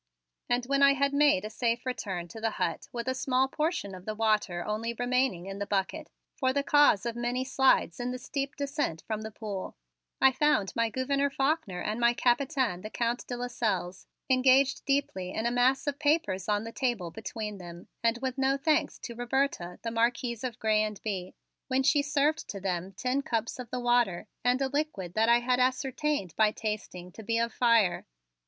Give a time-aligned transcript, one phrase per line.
[0.49, 3.93] And when I had made a safe return to the hut with a small portion
[3.93, 8.09] of the water only remaining in the bucket, for the cause of many slides in
[8.09, 9.75] the steep descent from the pool,
[10.19, 15.45] I found my Gouverneur Faulkner and my Capitaine, the Count de Lasselles, engaged deeply in
[15.45, 19.77] a mass of papers on the table between them and with no thanks to Roberta,
[19.83, 21.33] the Marquise of Grez and Bye,
[21.67, 25.41] when she served to them tin cups of the water and a liquid that I
[25.41, 28.07] had ascertained by tasting to be of fire.